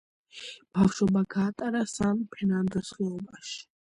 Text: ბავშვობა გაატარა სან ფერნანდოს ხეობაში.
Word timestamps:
ბავშვობა 0.77 1.21
გაატარა 1.35 1.83
სან 1.93 2.23
ფერნანდოს 2.35 2.91
ხეობაში. 2.97 3.63